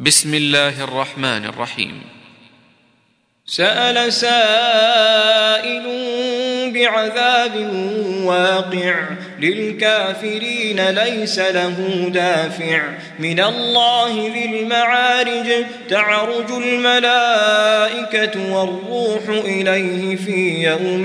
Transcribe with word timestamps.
بسم 0.00 0.34
الله 0.34 0.84
الرحمن 0.84 1.44
الرحيم. 1.44 2.02
سأل 3.46 4.12
سائل 4.12 5.86
بعذاب 6.72 7.70
واقع 8.24 8.94
للكافرين 9.40 10.90
ليس 10.90 11.38
له 11.38 12.10
دافع. 12.14 12.82
من 13.18 13.40
الله 13.40 14.30
ذي 14.34 14.44
المعارج 14.44 15.64
تعرج 15.90 16.50
الملائكة 16.50 18.54
والروح 18.54 19.28
إليه 19.28 20.16
في 20.16 20.62
يوم 20.62 21.04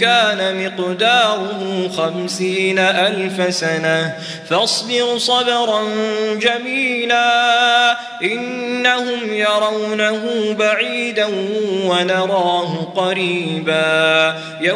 كان 0.00 0.64
مقداره 0.64 1.88
خمسين 1.96 2.78
ألف 2.78 3.54
سنة. 3.54 4.16
فاصبر 4.50 5.18
صبرا 5.18 5.82
جميلا 6.40 7.96
إنهم 8.22 9.32
يرونه 9.32 10.54
بعيدا 10.58 11.26
ونراه 11.84 12.92
قريبا. 12.96 14.36
يوم 14.60 14.75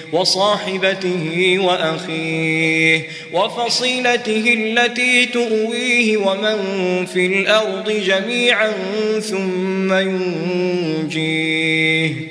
وصاحبته 0.11 1.55
وأخيه 1.59 3.07
وفصيلته 3.33 4.53
التي 4.57 5.25
تؤويه 5.25 6.17
ومن 6.17 6.57
في 7.05 7.25
الأرض 7.25 7.89
جميعا 7.89 8.71
ثم 9.19 9.93
ينجيه. 9.93 11.31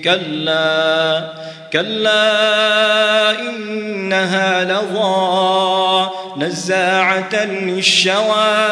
كلا 0.04 1.32
كلا 1.72 3.40
إنها 3.40 4.64
لظى 4.64 6.10
نزاعة 6.36 7.44
للشوى. 7.44 8.70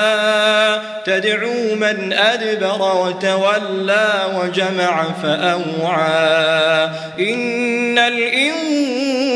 تدعو 1.04 1.74
من 1.74 2.12
أدبر 2.12 2.96
وتولى 2.96 4.26
وجمع 4.34 5.04
فأوعى. 5.22 6.90
إن 7.18 7.98
الإنسان 7.98 8.97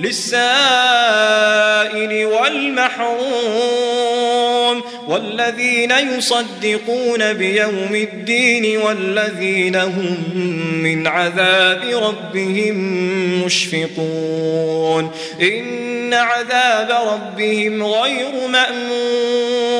للسائل 0.00 0.40
والمحروم 2.26 3.60
والذين 5.08 5.90
يصدقون 5.90 7.32
بيوم 7.32 7.94
الدين 7.94 8.76
والذين 8.78 9.76
هم 9.76 10.16
من 10.82 11.06
عذاب 11.06 11.82
ربهم 11.84 12.76
مشفقون 13.44 15.10
إن 15.42 16.14
عذاب 16.14 16.90
ربهم 16.90 17.82
غير 17.82 18.48
مأمون 18.48 19.79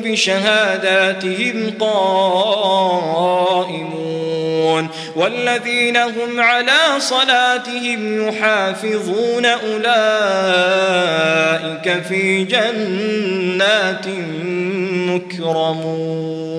بشهاداتهم 0.00 1.74
قائمون 1.80 3.58
والذين 5.16 5.96
هم 5.96 6.40
على 6.40 6.78
صلاتهم 6.98 8.28
يحافظون 8.28 9.46
أولئك 9.46 9.88
في 12.08 12.44
جنات 12.44 14.06
مكرمون 15.08 16.58